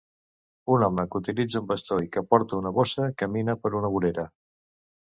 [0.75, 4.29] Un home que utilitza un bastó i que porta una bossa camina per una vorera.